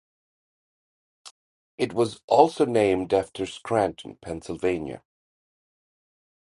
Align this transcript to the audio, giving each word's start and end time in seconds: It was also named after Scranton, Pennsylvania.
It 1.77 1.93
was 1.93 2.21
also 2.25 2.65
named 2.65 3.13
after 3.13 3.45
Scranton, 3.45 4.17
Pennsylvania. 4.19 5.03